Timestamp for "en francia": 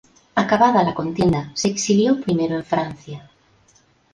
2.55-3.29